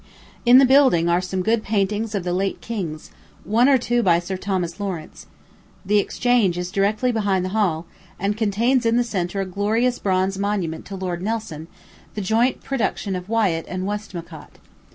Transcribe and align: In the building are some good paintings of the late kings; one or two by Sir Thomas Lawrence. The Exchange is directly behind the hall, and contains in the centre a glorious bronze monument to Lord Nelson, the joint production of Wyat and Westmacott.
In 0.47 0.57
the 0.57 0.65
building 0.65 1.07
are 1.09 1.21
some 1.21 1.43
good 1.43 1.61
paintings 1.61 2.15
of 2.15 2.23
the 2.23 2.33
late 2.33 2.59
kings; 2.59 3.11
one 3.43 3.69
or 3.69 3.77
two 3.77 4.01
by 4.01 4.17
Sir 4.17 4.35
Thomas 4.35 4.79
Lawrence. 4.79 5.27
The 5.85 5.99
Exchange 5.99 6.57
is 6.57 6.71
directly 6.71 7.11
behind 7.11 7.45
the 7.45 7.49
hall, 7.53 7.85
and 8.19 8.35
contains 8.35 8.83
in 8.83 8.97
the 8.97 9.03
centre 9.03 9.41
a 9.41 9.45
glorious 9.45 9.99
bronze 9.99 10.39
monument 10.39 10.85
to 10.85 10.95
Lord 10.95 11.21
Nelson, 11.21 11.67
the 12.15 12.21
joint 12.21 12.63
production 12.63 13.15
of 13.15 13.29
Wyat 13.29 13.65
and 13.67 13.85
Westmacott. 13.85 14.57